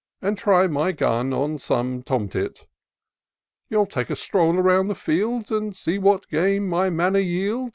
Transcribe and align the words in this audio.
And 0.19 0.35
try 0.35 0.65
my 0.65 0.93
gun 0.93 1.31
at 1.31 1.61
some 1.61 2.01
tom 2.01 2.27
tit. 2.27 2.65
You'll 3.69 3.85
take 3.85 4.09
a 4.09 4.15
stroll 4.15 4.57
around 4.57 4.87
the 4.87 4.95
fields, 4.95 5.51
And 5.51 5.75
see 5.75 5.99
what 5.99 6.27
game 6.29 6.67
my 6.67 6.89
manor 6.89 7.19
yields." 7.19 7.69